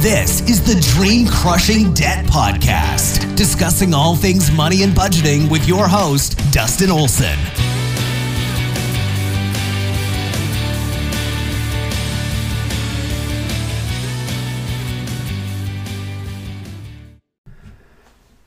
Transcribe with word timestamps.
This 0.00 0.42
is 0.42 0.62
the 0.62 0.80
Dream 0.94 1.26
Crushing 1.26 1.92
Debt 1.92 2.24
Podcast, 2.26 3.34
discussing 3.34 3.92
all 3.92 4.14
things 4.14 4.48
money 4.48 4.84
and 4.84 4.92
budgeting 4.92 5.50
with 5.50 5.66
your 5.66 5.88
host, 5.88 6.38
Dustin 6.52 6.88
Olson. 6.88 7.36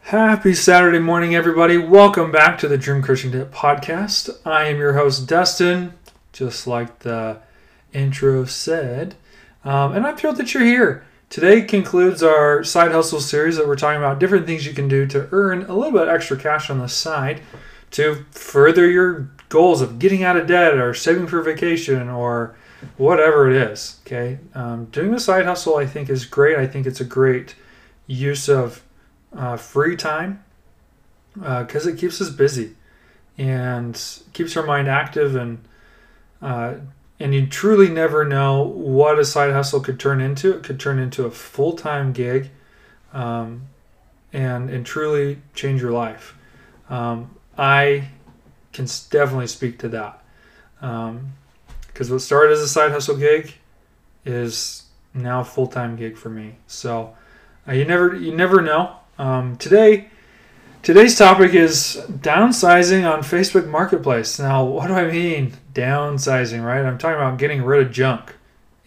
Happy 0.04 0.54
Saturday 0.54 1.00
morning, 1.00 1.36
everybody. 1.36 1.78
Welcome 1.78 2.32
back 2.32 2.60
to 2.60 2.70
the 2.70 2.78
Dream 2.78 3.02
Crushing 3.02 3.32
Debt 3.32 3.52
Podcast. 3.52 4.30
I 4.46 4.70
am 4.70 4.78
your 4.78 4.94
host, 4.94 5.28
Dustin, 5.28 5.96
just 6.32 6.66
like 6.66 7.00
the 7.00 7.40
intro 7.92 8.46
said. 8.46 9.16
Um, 9.66 9.92
and 9.92 10.08
I'm 10.08 10.16
thrilled 10.16 10.38
that 10.38 10.54
you're 10.54 10.64
here. 10.64 11.04
Today 11.32 11.62
concludes 11.62 12.22
our 12.22 12.62
side 12.62 12.92
hustle 12.92 13.22
series 13.22 13.56
that 13.56 13.66
we're 13.66 13.78
talking 13.78 14.00
about 14.00 14.20
different 14.20 14.46
things 14.46 14.66
you 14.66 14.74
can 14.74 14.90
do 14.90 15.08
to 15.08 15.30
earn 15.32 15.64
a 15.64 15.74
little 15.74 15.98
bit 15.98 16.10
extra 16.10 16.36
cash 16.36 16.70
on 16.70 16.80
the 16.80 16.90
side 16.90 17.40
to 17.92 18.26
further 18.32 18.90
your 18.90 19.32
goals 19.48 19.80
of 19.80 19.98
getting 19.98 20.24
out 20.24 20.36
of 20.36 20.46
debt 20.46 20.74
or 20.74 20.94
saving 20.94 21.28
for 21.28 21.42
vacation 21.42 22.10
or 22.10 22.54
whatever 22.98 23.50
it 23.50 23.56
is. 23.56 24.02
Okay. 24.06 24.40
Um, 24.54 24.88
doing 24.88 25.14
a 25.14 25.22
side 25.22 25.46
hustle, 25.46 25.78
I 25.78 25.86
think, 25.86 26.10
is 26.10 26.26
great. 26.26 26.58
I 26.58 26.68
think 26.68 26.86
it's 26.86 27.00
a 27.00 27.06
great 27.06 27.56
use 28.08 28.50
of 28.50 28.84
uh, 29.34 29.56
free 29.56 29.96
time 29.96 30.44
because 31.34 31.88
uh, 31.88 31.92
it 31.92 31.98
keeps 31.98 32.20
us 32.20 32.30
busy 32.30 32.76
and 33.38 33.98
keeps 34.34 34.58
our 34.58 34.66
mind 34.66 34.90
active 34.90 35.38
and 35.38 35.60
uh, 36.42 36.74
and 37.22 37.36
you 37.36 37.46
truly 37.46 37.88
never 37.88 38.26
know 38.26 38.64
what 38.64 39.20
a 39.20 39.26
side 39.26 39.52
hustle 39.52 39.80
could 39.80 40.00
turn 40.00 40.20
into. 40.20 40.54
It 40.54 40.64
could 40.64 40.80
turn 40.80 40.98
into 41.00 41.26
a 41.26 41.32
full 41.32 41.74
time 41.74 42.14
gig, 42.14 42.50
um, 43.14 43.68
and 44.34 44.70
and 44.70 44.86
truly 44.86 45.40
change 45.54 45.82
your 45.82 45.92
life. 45.92 46.36
Um, 46.90 47.36
I 47.58 48.10
can 48.74 48.86
definitely 49.10 49.48
speak 49.48 49.80
to 49.80 49.90
that 49.90 50.24
because 50.80 52.10
um, 52.10 52.14
what 52.14 52.22
started 52.22 52.54
as 52.54 52.62
a 52.62 52.68
side 52.68 52.92
hustle 52.92 53.18
gig 53.18 53.54
is 54.26 54.84
now 55.14 55.42
a 55.42 55.46
full 55.46 55.68
time 55.68 55.96
gig 55.96 56.18
for 56.18 56.30
me. 56.30 56.56
So 56.68 57.16
uh, 57.68 57.74
you 57.74 57.86
never 57.86 58.16
you 58.16 58.36
never 58.36 58.62
know. 58.62 58.96
Um, 59.20 59.58
today 59.58 60.10
Today's 60.84 61.16
topic 61.16 61.54
is 61.54 62.04
downsizing 62.10 63.08
on 63.08 63.20
Facebook 63.20 63.68
Marketplace. 63.68 64.40
Now, 64.40 64.66
what 64.66 64.88
do 64.88 64.96
I 64.96 65.12
mean 65.12 65.54
downsizing, 65.76 66.66
right? 66.66 66.84
I'm 66.84 66.98
talking 66.98 67.18
about 67.18 67.38
getting 67.38 67.62
rid 67.62 67.86
of 67.86 67.94
junk 67.94 68.34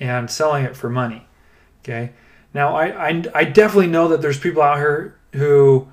and 0.01 0.29
selling 0.29 0.65
it 0.65 0.77
for 0.77 0.91
money. 0.91 1.29
Okay. 1.85 2.11
Now, 2.53 2.75
I, 2.75 3.11
I, 3.11 3.25
I 3.33 3.45
definitely 3.45 3.87
know 3.87 4.09
that 4.09 4.23
there's 4.23 4.41
people 4.41 4.61
out 4.61 4.79
here 4.79 5.17
who, 5.35 5.87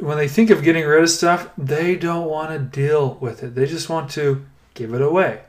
when 0.00 0.18
they 0.18 0.28
think 0.28 0.50
of 0.50 0.62
getting 0.62 0.84
rid 0.84 1.02
of 1.02 1.08
stuff, 1.08 1.48
they 1.56 1.96
don't 1.96 2.28
want 2.28 2.50
to 2.50 2.58
deal 2.58 3.14
with 3.18 3.42
it. 3.42 3.54
They 3.54 3.64
just 3.64 3.88
want 3.88 4.10
to 4.10 4.44
give 4.74 4.92
it 4.92 5.00
away. 5.00 5.40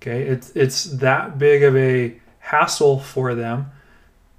Okay. 0.00 0.22
It's, 0.22 0.50
it's 0.56 0.84
that 0.84 1.38
big 1.38 1.62
of 1.62 1.76
a 1.76 2.18
hassle 2.38 3.00
for 3.00 3.34
them 3.34 3.70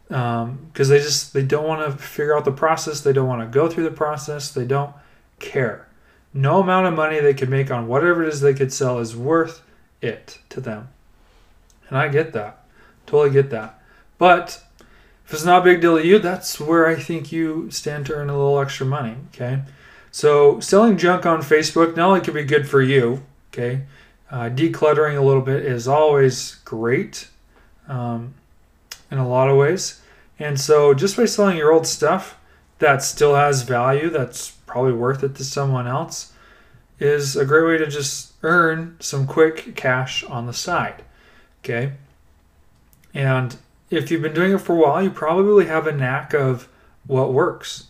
because 0.08 0.44
um, 0.44 0.70
they 0.76 1.00
just 1.00 1.34
they 1.34 1.42
don't 1.42 1.68
want 1.68 1.90
to 1.90 1.98
figure 1.98 2.36
out 2.36 2.46
the 2.46 2.52
process 2.52 3.02
they 3.02 3.14
don't 3.14 3.28
want 3.28 3.42
to 3.42 3.54
go 3.54 3.68
through 3.68 3.84
the 3.84 3.92
process 3.92 4.52
they 4.52 4.66
don't 4.66 4.94
care. 5.40 5.88
No 6.34 6.62
amount 6.62 6.88
of 6.88 6.94
money 6.94 7.20
they 7.20 7.34
could 7.34 7.50
make 7.50 7.72
on 7.72 7.88
whatever 7.88 8.24
it 8.24 8.30
is 8.30 8.42
they 8.42 8.54
could 8.54 8.72
sell 8.72 9.00
is 9.00 9.16
worth 9.16 9.64
it 10.02 10.40
to 10.50 10.62
them. 10.62 10.90
And 11.90 11.98
i 11.98 12.08
get 12.08 12.34
that. 12.34 12.66
Totally 13.06 13.32
get 13.32 13.50
that. 13.52 13.82
But 14.18 14.64
if 15.26 15.34
it's 15.34 15.46
not 15.46 15.62
a 15.62 15.64
big 15.64 15.82
deal 15.82 15.98
to 15.98 16.06
you 16.06 16.20
that's 16.20 16.60
where 16.60 16.86
i 16.86 16.96
think 16.96 17.32
you 17.32 17.70
stand 17.72 18.06
to 18.06 18.14
earn 18.14 18.30
a 18.30 18.38
little 18.38 18.60
extra 18.60 18.86
money 18.86 19.16
okay? 19.34 19.62
So 20.12 20.60
selling 20.60 20.98
junk 20.98 21.26
on 21.26 21.42
facebook 21.42 21.96
not 21.96 22.10
only 22.10 22.22
can 22.22 22.34
be 22.34 22.44
good 22.44 22.70
for 22.70 22.82
you 22.82 23.24
okay? 23.52 23.82
Uh, 24.30 24.50
decluttering 24.50 25.18
a 25.18 25.22
little 25.22 25.42
bit 25.42 25.66
is 25.66 25.88
always 25.88 26.56
great 26.66 27.28
um, 27.88 28.34
in 29.12 29.18
a 29.18 29.28
lot 29.28 29.50
of 29.50 29.56
ways. 29.56 30.02
And 30.40 30.60
so 30.60 30.94
just 30.94 31.18
by 31.18 31.26
selling 31.26 31.58
your 31.58 31.72
old 31.72 31.88
stuff 31.88 32.38
that 32.80 33.02
still 33.02 33.36
has 33.36 33.64
value, 33.64 34.10
that's 34.10 34.52
probably 34.66 34.94
worth 34.94 35.24
it 35.24 35.36
to 35.36 35.44
someone 35.44 35.88
else, 35.88 36.34
is 37.00 37.36
a 37.36 37.46
great 37.46 37.66
way 37.66 37.78
to 37.78 37.88
just 37.88 38.34
earn 38.44 38.98
some 39.00 39.28
quick 39.28 39.76
cash 39.76 40.24
on 40.24 40.46
the 40.46 40.54
side. 40.54 41.04
Okay. 41.64 41.94
And 43.14 43.56
if 43.90 44.12
you've 44.12 44.22
been 44.22 44.34
doing 44.34 44.52
it 44.54 44.62
for 44.62 44.74
a 44.74 44.80
while, 44.80 45.02
you 45.02 45.10
probably 45.10 45.66
have 45.66 45.88
a 45.88 45.92
knack 45.92 46.34
of 46.34 46.68
what 47.08 47.34
works. 47.34 47.88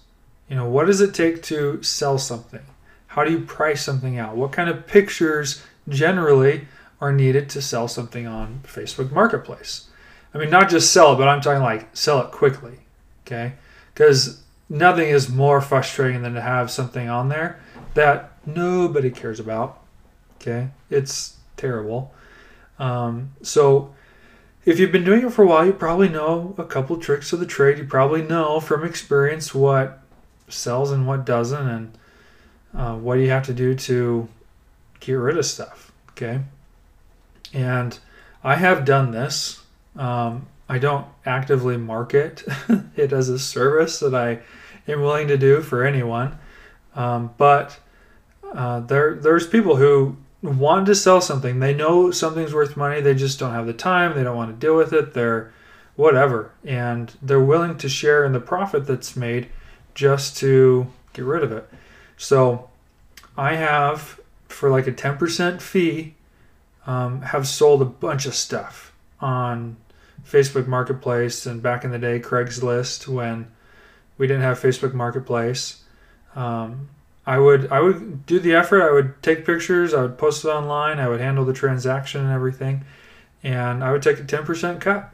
You 0.47 0.55
know, 0.55 0.69
what 0.69 0.85
does 0.85 1.01
it 1.01 1.13
take 1.13 1.41
to 1.43 1.81
sell 1.81 2.17
something? 2.17 2.61
How 3.07 3.23
do 3.23 3.31
you 3.31 3.39
price 3.39 3.81
something 3.81 4.19
out? 4.19 4.35
What 4.35 4.51
kind 4.51 4.69
of 4.69 4.85
pictures 4.87 5.63
generally 5.89 6.67
are 7.01 7.11
needed 7.11 7.49
to 7.49 7.61
sell 7.61 7.87
something 7.87 8.27
on 8.27 8.61
Facebook 8.63 9.11
Marketplace? 9.11 9.87
I 10.35 10.37
mean, 10.37 10.49
not 10.49 10.69
just 10.69 10.91
sell 10.91 11.13
it, 11.13 11.17
but 11.17 11.29
I'm 11.29 11.39
talking 11.39 11.63
like 11.63 11.95
sell 11.95 12.21
it 12.21 12.31
quickly. 12.31 12.79
Okay. 13.25 13.53
Because 13.93 14.43
nothing 14.67 15.07
is 15.07 15.29
more 15.29 15.61
frustrating 15.61 16.23
than 16.23 16.33
to 16.33 16.41
have 16.41 16.69
something 16.69 17.07
on 17.07 17.29
there 17.29 17.59
that 17.93 18.33
nobody 18.45 19.09
cares 19.09 19.39
about. 19.39 19.81
Okay. 20.41 20.67
It's 20.89 21.37
terrible. 21.55 22.13
Um, 22.77 23.31
so 23.41 23.95
if 24.65 24.77
you've 24.77 24.91
been 24.91 25.05
doing 25.05 25.25
it 25.25 25.31
for 25.31 25.43
a 25.43 25.47
while, 25.47 25.65
you 25.65 25.71
probably 25.71 26.09
know 26.09 26.53
a 26.57 26.65
couple 26.65 26.97
tricks 26.97 27.31
of 27.31 27.39
the 27.39 27.45
trade. 27.45 27.77
You 27.77 27.85
probably 27.85 28.21
know 28.21 28.59
from 28.59 28.83
experience 28.83 29.55
what 29.55 30.01
sells 30.49 30.91
and 30.91 31.07
what 31.07 31.25
doesn't, 31.25 31.67
and 31.67 31.97
uh, 32.75 32.95
what 32.95 33.19
you 33.19 33.29
have 33.29 33.45
to 33.45 33.53
do 33.53 33.73
to 33.73 34.27
get 34.99 35.13
rid 35.13 35.37
of 35.37 35.45
stuff. 35.45 35.93
Okay. 36.09 36.41
And 37.53 37.97
I 38.43 38.55
have 38.55 38.83
done 38.83 39.11
this. 39.11 39.61
Um, 39.95 40.47
I 40.67 40.79
don't 40.79 41.05
actively 41.25 41.77
market 41.77 42.43
it 42.95 43.13
as 43.13 43.29
a 43.29 43.39
service 43.39 43.99
that 43.99 44.15
I 44.15 44.39
am 44.91 45.01
willing 45.01 45.27
to 45.27 45.37
do 45.37 45.61
for 45.61 45.83
anyone. 45.83 46.37
Um, 46.95 47.33
but 47.37 47.79
uh, 48.53 48.79
there, 48.81 49.15
there's 49.15 49.47
people 49.47 49.75
who 49.75 50.17
want 50.41 50.85
to 50.87 50.95
sell 50.95 51.21
something. 51.21 51.59
They 51.59 51.73
know 51.73 52.11
something's 52.11 52.53
worth 52.53 52.77
money. 52.77 53.01
They 53.01 53.15
just 53.15 53.39
don't 53.39 53.53
have 53.53 53.67
the 53.67 53.73
time. 53.73 54.15
They 54.15 54.23
don't 54.23 54.37
want 54.37 54.51
to 54.51 54.65
deal 54.65 54.75
with 54.75 54.93
it. 54.93 55.13
They're 55.13 55.53
whatever, 55.95 56.51
and 56.63 57.13
they're 57.21 57.39
willing 57.39 57.77
to 57.77 57.89
share 57.89 58.25
in 58.25 58.33
the 58.33 58.39
profit 58.39 58.85
that's 58.85 59.15
made 59.15 59.47
just 59.93 60.37
to 60.37 60.87
get 61.13 61.23
rid 61.23 61.43
of 61.43 61.51
it. 61.51 61.69
So 62.17 62.69
I 63.37 63.55
have 63.55 64.19
for 64.47 64.69
like 64.69 64.87
a 64.87 64.91
10% 64.91 65.61
fee 65.61 66.15
um, 66.85 67.21
have 67.21 67.47
sold 67.47 67.81
a 67.81 67.85
bunch 67.85 68.25
of 68.25 68.35
stuff 68.35 68.93
on 69.19 69.77
Facebook 70.25 70.67
Marketplace 70.67 71.45
and 71.45 71.61
back 71.61 71.83
in 71.83 71.91
the 71.91 71.99
day 71.99 72.19
Craigslist 72.19 73.07
when 73.07 73.51
we 74.17 74.27
didn't 74.27 74.43
have 74.43 74.59
Facebook 74.59 74.93
Marketplace. 74.93 75.83
Um, 76.35 76.89
I 77.25 77.39
would 77.39 77.71
I 77.71 77.79
would 77.79 78.25
do 78.25 78.39
the 78.39 78.53
effort. 78.53 78.81
I 78.81 78.91
would 78.91 79.21
take 79.23 79.45
pictures. 79.45 79.93
I 79.93 80.01
would 80.01 80.17
post 80.17 80.45
it 80.45 80.49
online. 80.49 80.99
I 80.99 81.07
would 81.07 81.21
handle 81.21 81.45
the 81.45 81.53
transaction 81.53 82.21
and 82.21 82.31
everything, 82.31 82.85
and 83.43 83.83
I 83.83 83.91
would 83.91 84.03
take 84.03 84.19
a 84.19 84.23
ten 84.23 84.45
percent 84.45 84.81
cut. 84.81 85.11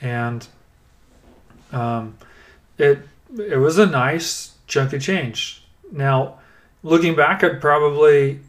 And 0.00 0.46
um, 1.72 2.16
it 2.78 3.00
it 3.36 3.58
was 3.58 3.78
a 3.78 3.86
nice 3.86 4.54
chunk 4.66 4.92
of 4.92 5.02
change. 5.02 5.64
Now, 5.92 6.38
looking 6.82 7.14
back, 7.14 7.42
I'd 7.42 7.60
probably, 7.60 8.40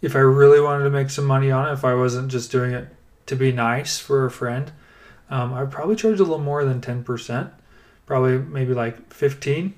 if 0.00 0.14
I 0.14 0.20
really 0.20 0.60
wanted 0.60 0.84
to 0.84 0.90
make 0.90 1.10
some 1.10 1.24
money 1.24 1.50
on 1.50 1.68
it, 1.68 1.72
if 1.72 1.84
I 1.84 1.94
wasn't 1.94 2.30
just 2.30 2.52
doing 2.52 2.72
it 2.72 2.88
to 3.26 3.36
be 3.36 3.52
nice 3.52 3.98
for 3.98 4.24
a 4.24 4.30
friend, 4.30 4.70
um, 5.32 5.54
I 5.54 5.64
probably 5.64 5.96
charge 5.96 6.20
a 6.20 6.24
little 6.24 6.38
more 6.38 6.62
than 6.62 6.82
10%, 6.82 7.50
probably 8.04 8.36
maybe 8.36 8.74
like 8.74 9.14
15 9.14 9.72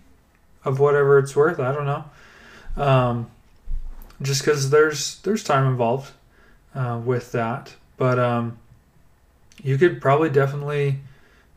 of 0.64 0.80
whatever 0.80 1.16
it's 1.16 1.36
worth. 1.36 1.60
I 1.60 1.70
don't 1.70 1.86
know. 1.86 2.04
Um, 2.76 3.30
just 4.20 4.42
because 4.42 4.70
there's 4.70 5.20
there's 5.20 5.44
time 5.44 5.68
involved 5.68 6.10
uh, 6.74 7.00
with 7.04 7.30
that, 7.32 7.74
but 7.96 8.18
um, 8.18 8.58
you 9.62 9.78
could 9.78 10.00
probably 10.00 10.28
definitely 10.28 10.98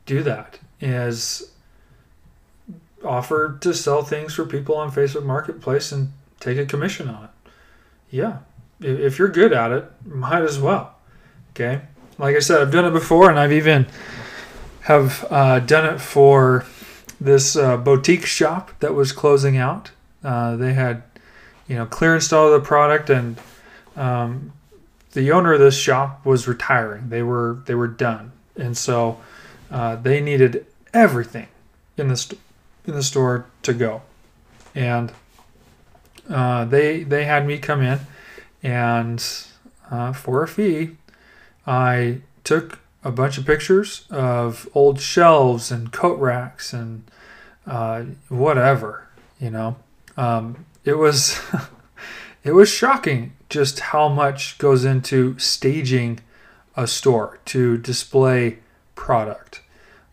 do 0.05 0.21
that. 0.21 0.59
Is 0.79 1.51
offer 3.03 3.57
to 3.61 3.73
sell 3.73 4.03
things 4.03 4.35
for 4.35 4.45
people 4.45 4.75
on 4.75 4.91
Facebook 4.91 5.25
Marketplace 5.25 5.91
and 5.91 6.11
take 6.39 6.59
a 6.59 6.67
commission 6.67 7.09
on 7.09 7.23
it. 7.23 7.29
Yeah, 8.11 8.39
if 8.79 9.17
you're 9.17 9.27
good 9.27 9.53
at 9.53 9.71
it, 9.71 9.91
might 10.05 10.43
as 10.43 10.59
well. 10.59 10.97
Okay 11.51 11.81
like 12.17 12.35
I 12.35 12.39
said, 12.39 12.61
I've 12.61 12.71
done 12.71 12.85
it 12.85 12.91
before, 12.91 13.29
and 13.29 13.39
I've 13.39 13.51
even 13.51 13.87
have 14.81 15.25
uh, 15.29 15.59
done 15.59 15.93
it 15.93 15.99
for 15.99 16.65
this 17.19 17.55
uh, 17.55 17.77
boutique 17.77 18.25
shop 18.25 18.71
that 18.79 18.93
was 18.93 19.11
closing 19.11 19.57
out. 19.57 19.91
Uh, 20.23 20.55
they 20.55 20.73
had, 20.73 21.03
you 21.67 21.75
know, 21.75 21.85
clearance 21.85 22.31
all 22.31 22.51
of 22.51 22.61
the 22.61 22.65
product, 22.65 23.09
and 23.09 23.37
um, 23.95 24.53
the 25.13 25.31
owner 25.31 25.53
of 25.53 25.59
this 25.59 25.77
shop 25.77 26.25
was 26.25 26.47
retiring. 26.47 27.09
They 27.09 27.23
were 27.23 27.59
they 27.65 27.75
were 27.75 27.87
done, 27.87 28.31
and 28.55 28.77
so 28.77 29.19
uh, 29.71 29.95
they 29.97 30.21
needed 30.21 30.65
everything 30.93 31.47
in 31.97 32.07
the 32.07 32.17
st- 32.17 32.39
in 32.85 32.93
the 32.93 33.03
store 33.03 33.45
to 33.63 33.73
go, 33.73 34.01
and 34.73 35.11
uh, 36.29 36.65
they 36.65 37.03
they 37.03 37.25
had 37.25 37.45
me 37.45 37.57
come 37.57 37.81
in, 37.81 37.99
and 38.63 39.23
uh, 39.91 40.13
for 40.13 40.43
a 40.43 40.47
fee, 40.47 40.97
I 41.67 42.21
took 42.43 42.79
a 43.03 43.11
bunch 43.11 43.37
of 43.37 43.45
pictures 43.45 44.05
of 44.09 44.67
old 44.73 44.99
shelves 44.99 45.71
and 45.71 45.91
coat 45.91 46.19
racks 46.19 46.73
and 46.73 47.03
uh, 47.65 48.03
whatever, 48.29 49.07
you 49.39 49.51
know. 49.51 49.75
Um, 50.15 50.65
it 50.85 50.97
was 50.97 51.39
it 52.43 52.53
was 52.53 52.69
shocking 52.69 53.33
just 53.49 53.79
how 53.79 54.07
much 54.07 54.57
goes 54.57 54.85
into 54.85 55.37
staging 55.37 56.19
a 56.75 56.87
store 56.87 57.39
to 57.45 57.77
display 57.77 58.59
product. 58.95 59.61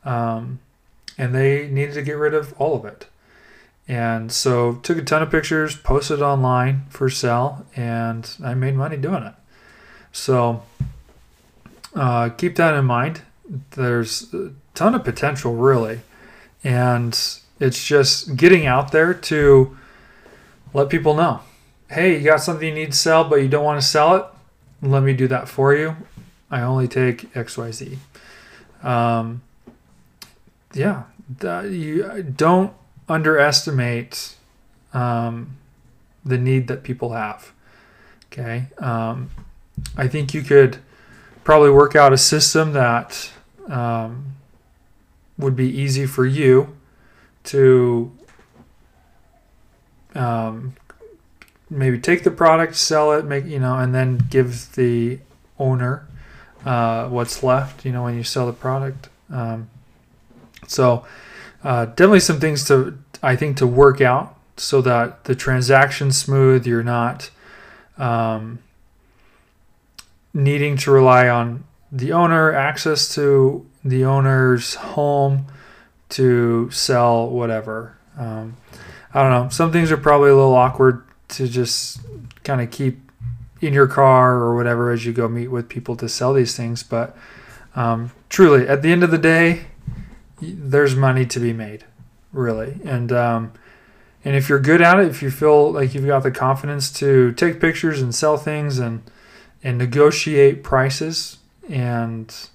Um, 0.05 0.61
and 1.17 1.35
they 1.35 1.69
needed 1.69 1.95
to 1.95 2.03
get 2.03 2.17
rid 2.17 2.35
of 2.35 2.53
all 2.59 2.77
of 2.77 2.85
it. 2.85 3.07
And 3.87 4.33
so 4.33 4.75
took 4.77 4.97
a 4.99 5.03
ton 5.03 5.23
of 5.23 5.31
pictures, 5.31 5.77
posted 5.77 6.23
online 6.23 6.87
for 6.89 7.11
sale, 7.11 7.67
and 7.77 8.29
I 8.43 8.55
made 8.55 8.75
money 8.75 8.97
doing 8.97 9.23
it. 9.23 9.35
So 10.11 10.63
uh, 11.95 12.31
keep 12.31 12.57
that 12.57 12.75
in 12.75 12.85
mind. 12.85 13.23
There's 13.73 14.33
a 14.35 14.53
ton 14.75 14.95
of 14.95 15.05
potential, 15.05 15.55
really. 15.55 16.01
And 16.63 17.19
it's 17.61 17.85
just 17.85 18.37
getting 18.37 18.67
out 18.67 18.93
there 18.93 19.15
to 19.15 19.77
let 20.73 20.89
people 20.89 21.15
know 21.15 21.41
hey, 21.95 22.19
you 22.19 22.25
got 22.25 22.41
something 22.41 22.69
you 22.69 22.75
need 22.75 22.93
to 22.93 22.99
sell, 22.99 23.25
but 23.25 23.37
you 23.37 23.49
don't 23.49 23.65
want 23.65 23.81
to 23.81 23.87
sell 23.87 24.17
it? 24.17 24.25
Let 24.83 25.03
me 25.03 25.15
do 25.15 25.29
that 25.29 25.49
for 25.49 25.75
you. 25.75 25.97
I 26.51 26.61
only 26.61 26.89
take 26.89 27.33
XYZ. 27.33 27.99
Um, 28.83 29.43
yeah, 30.75 31.05
you 31.63 32.23
don't 32.37 32.73
underestimate 33.09 34.35
um, 34.93 35.57
the 36.25 36.37
need 36.37 36.69
that 36.69 36.83
people 36.83 37.13
have. 37.13 37.53
Okay. 38.27 38.67
Um, 38.79 39.31
I 39.97 40.09
think 40.09 40.35
you 40.35 40.43
could 40.43 40.79
probably 41.45 41.71
work 41.71 41.95
out 41.95 42.13
a 42.13 42.19
system 42.19 42.73
that 42.73 43.31
um, 43.69 44.35
would 45.39 45.55
be 45.55 45.69
easy 45.69 46.07
for 46.07 46.27
you 46.27 46.77
to 47.45 48.11
um, 50.15 50.75
maybe 51.71 51.99
take 51.99 52.25
the 52.25 52.31
product, 52.31 52.75
sell 52.77 53.13
it, 53.13 53.25
make 53.25 53.45
you 53.45 53.59
know, 53.59 53.77
and 53.77 53.95
then 53.95 54.19
give 54.31 54.75
the 54.75 55.19
owner 55.59 56.07
uh, 56.65 57.09
what's 57.09 57.43
left. 57.43 57.85
You 57.85 57.93
know, 57.93 58.05
when 58.05 58.17
you 58.17 58.25
sell 58.25 58.47
the 58.47 58.53
product. 58.53 59.09
Um, 59.31 59.69
so 60.67 61.05
uh, 61.63 61.87
definitely 61.87 62.21
some 62.21 62.41
things 62.41 62.65
to 62.69 62.99
I 63.23 63.37
think 63.37 63.57
to 63.59 63.67
work 63.67 64.01
out 64.01 64.39
so 64.57 64.81
that 64.83 65.25
the 65.25 65.35
transaction's 65.35 66.17
smooth. 66.17 66.67
You're 66.67 66.83
not 66.83 67.31
um, 67.99 68.61
needing 70.35 70.77
to 70.79 70.91
rely 70.91 71.29
on 71.29 71.65
the 71.91 72.13
owner, 72.13 72.53
access 72.53 73.15
to 73.15 73.65
the 73.85 74.05
owner's 74.05 74.75
home 74.75 75.47
to 76.11 76.71
sell 76.71 77.29
whatever. 77.31 77.97
Um, 78.19 78.57
I 79.13 79.23
don't 79.23 79.31
know. 79.31 79.49
Some 79.49 79.71
things 79.71 79.93
are 79.93 79.97
probably 79.97 80.31
a 80.31 80.35
little 80.35 80.55
awkward 80.55 81.05
to 81.29 81.49
just 81.49 82.01
kind 82.43 82.61
of 82.61 82.71
keep 82.71 82.99
in 83.61 83.73
your 83.73 83.87
car 83.87 84.35
or 84.35 84.57
whatever 84.57 84.91
as 84.91 85.07
you 85.07 85.13
go 85.13 85.29
meet 85.29 85.49
with 85.49 85.69
people 85.69 85.97
to 85.97 86.09
sell 86.09 86.33
these 86.33 86.57
things. 86.57 86.83
But 86.83 87.17
um, 87.77 88.11
truly, 88.29 88.67
at 88.67 88.83
the 88.83 88.91
end 88.91 89.05
of 89.05 89.11
the 89.11 89.19
day, 89.19 89.67
there's 90.41 90.97
money 90.97 91.25
to 91.27 91.41
be 91.41 91.53
made, 91.53 91.85
really. 92.33 92.81
And 92.85 93.13
um, 93.13 93.53
and 94.25 94.35
if 94.35 94.49
you're 94.49 94.59
good 94.59 94.83
at 94.83 94.99
it, 94.99 95.09
if 95.09 95.23
you 95.23 95.31
feel 95.31 95.73
like 95.73 95.95
you've 95.95 96.07
got 96.07 96.23
the 96.23 96.31
confidence 96.31 96.91
to 96.95 97.33
take 97.33 97.61
pictures 97.61 98.01
and 98.01 98.15
sell 98.15 98.37
things 98.37 98.79
and 98.79 99.03
and 99.65 99.79
negotiate 99.79 100.63
prices 100.63 101.39
and 101.69 102.49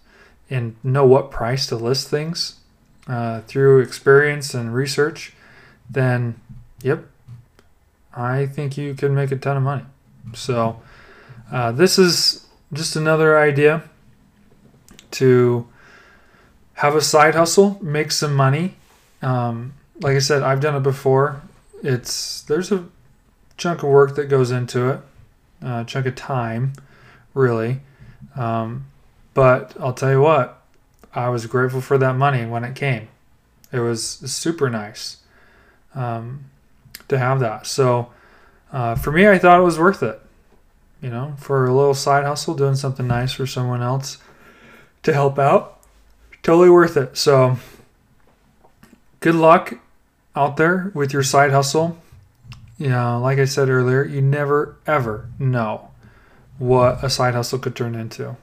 and 0.49 0.75
know 0.83 1.05
what 1.05 1.29
price 1.31 1.67
to 1.67 1.75
list 1.75 2.07
things 2.07 2.59
uh, 3.07 3.41
through 3.41 3.81
experience 3.81 4.53
and 4.53 4.73
research, 4.73 5.33
then 5.89 6.39
yep, 6.81 7.05
I 8.15 8.45
think 8.45 8.77
you 8.77 8.93
can 8.93 9.13
make 9.13 9.31
a 9.31 9.35
ton 9.35 9.57
of 9.57 9.63
money. 9.63 9.83
So, 10.33 10.81
uh, 11.51 11.71
this 11.71 11.99
is 11.99 12.47
just 12.71 12.95
another 12.95 13.37
idea 13.37 13.83
to 15.11 15.67
have 16.75 16.95
a 16.95 17.01
side 17.01 17.35
hustle, 17.35 17.77
make 17.81 18.11
some 18.11 18.35
money. 18.35 18.75
Um, 19.21 19.73
like 20.01 20.15
I 20.15 20.19
said, 20.19 20.43
I've 20.43 20.61
done 20.61 20.75
it 20.75 20.83
before. 20.83 21.41
It's 21.83 22.41
there's 22.43 22.71
a 22.71 22.85
chunk 23.57 23.83
of 23.83 23.89
work 23.89 24.15
that 24.15 24.25
goes 24.25 24.51
into 24.51 24.89
it, 24.89 24.99
a 25.61 25.83
chunk 25.85 26.05
of 26.05 26.15
time, 26.15 26.73
really. 27.33 27.81
Um, 28.35 28.87
but 29.33 29.75
I'll 29.79 29.93
tell 29.93 30.11
you 30.11 30.21
what, 30.21 30.61
I 31.13 31.29
was 31.29 31.45
grateful 31.45 31.81
for 31.81 31.97
that 31.97 32.15
money 32.15 32.45
when 32.45 32.63
it 32.63 32.75
came. 32.75 33.07
It 33.71 33.79
was 33.79 34.03
super 34.03 34.69
nice. 34.69 35.17
Um, 35.95 36.49
to 37.09 37.17
have 37.17 37.39
that. 37.41 37.67
So 37.67 38.11
uh, 38.71 38.95
for 38.95 39.11
me, 39.11 39.27
I 39.27 39.37
thought 39.37 39.59
it 39.59 39.63
was 39.63 39.77
worth 39.77 40.01
it. 40.01 40.21
You 41.01 41.09
know, 41.09 41.35
for 41.37 41.65
a 41.65 41.73
little 41.73 41.93
side 41.93 42.25
hustle, 42.25 42.55
doing 42.55 42.75
something 42.75 43.07
nice 43.07 43.31
for 43.31 43.45
someone 43.45 43.81
else 43.81 44.17
to 45.03 45.13
help 45.13 45.39
out, 45.39 45.79
totally 46.43 46.69
worth 46.69 46.97
it. 46.97 47.17
So 47.17 47.57
good 49.21 49.35
luck 49.35 49.75
out 50.35 50.57
there 50.57 50.91
with 50.93 51.13
your 51.13 51.23
side 51.23 51.51
hustle. 51.51 51.97
You 52.77 52.89
know, 52.89 53.19
like 53.21 53.39
I 53.39 53.45
said 53.45 53.69
earlier, 53.69 54.03
you 54.03 54.21
never 54.21 54.77
ever 54.85 55.29
know 55.39 55.88
what 56.59 57.03
a 57.03 57.09
side 57.09 57.33
hustle 57.33 57.59
could 57.59 57.75
turn 57.75 57.95
into. 57.95 58.35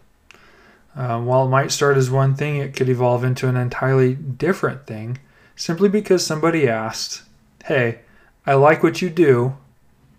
Uh, 0.97 1.21
while 1.21 1.45
it 1.45 1.51
might 1.51 1.71
start 1.71 1.97
as 1.97 2.11
one 2.11 2.35
thing, 2.35 2.57
it 2.57 2.75
could 2.75 2.89
evolve 2.89 3.23
into 3.23 3.49
an 3.49 3.57
entirely 3.57 4.15
different 4.15 4.87
thing 4.87 5.19
simply 5.55 5.89
because 5.89 6.25
somebody 6.25 6.67
asked, 6.67 7.23
Hey, 7.65 8.01
I 8.47 8.55
like 8.55 8.83
what 8.83 9.03
you 9.03 9.11
do. 9.11 9.57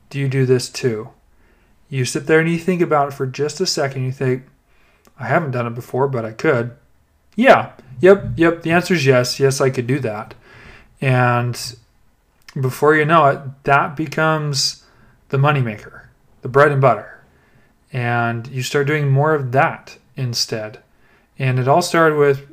Do 0.10 0.20
you 0.20 0.28
do 0.28 0.46
this 0.46 0.70
too? 0.70 1.10
You 1.90 2.06
sit 2.06 2.28
there 2.28 2.40
and 2.40 2.50
you 2.50 2.60
think 2.60 2.82
about 2.82 3.08
it 3.08 3.14
for 3.14 3.26
just 3.26 3.60
a 3.60 3.66
second. 3.66 4.04
You 4.04 4.12
think, 4.12 4.44
I 5.20 5.28
haven't 5.28 5.52
done 5.52 5.66
it 5.66 5.76
before, 5.76 6.08
but 6.08 6.26
I 6.26 6.32
could. 6.32 6.76
Yeah, 7.36 7.72
yep, 8.00 8.32
yep. 8.36 8.62
The 8.62 8.72
answer 8.72 8.94
is 8.94 9.06
yes. 9.06 9.40
Yes, 9.40 9.62
I 9.62 9.70
could 9.70 9.88
do 9.88 10.00
that. 10.00 10.34
And 11.00 11.76
before 12.60 12.96
you 12.96 13.06
know 13.06 13.26
it, 13.28 13.40
that 13.64 13.96
becomes 13.96 14.84
the 15.30 15.38
moneymaker, 15.38 16.02
the 16.42 16.50
bread 16.50 16.72
and 16.72 16.82
butter. 16.82 17.17
And 17.94 18.48
you 18.48 18.64
start 18.64 18.88
doing 18.88 19.10
more 19.10 19.34
of 19.34 19.52
that 19.54 19.98
instead. 20.16 20.80
And 21.40 21.60
it 21.60 21.68
all 21.68 21.82
started 21.82 22.18
with 22.18 22.48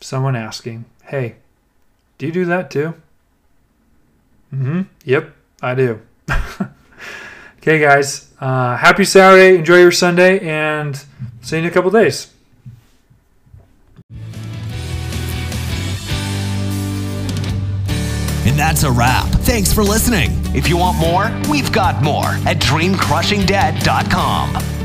someone 0.00 0.36
asking, 0.36 0.84
Hey, 1.04 1.36
do 2.18 2.26
you 2.26 2.32
do 2.32 2.44
that 2.46 2.70
too? 2.70 2.94
Mm-hmm. 4.54 4.82
Yep, 5.04 5.34
I 5.62 5.74
do. 5.74 6.00
okay, 7.58 7.80
guys. 7.80 8.30
Uh, 8.40 8.76
happy 8.76 9.04
Saturday. 9.04 9.56
Enjoy 9.56 9.78
your 9.78 9.92
Sunday, 9.92 10.40
and 10.40 11.04
see 11.42 11.56
you 11.56 11.62
in 11.62 11.68
a 11.68 11.70
couple 11.70 11.90
days. 11.90 12.32
And 18.46 18.56
that's 18.56 18.84
a 18.84 18.90
wrap. 18.90 19.26
Thanks 19.26 19.72
for 19.72 19.82
listening. 19.82 20.30
If 20.54 20.68
you 20.68 20.76
want 20.76 20.98
more, 20.98 21.32
we've 21.50 21.72
got 21.72 22.00
more 22.02 22.26
at 22.46 22.58
dreamcrushingdebt.com. 22.58 24.75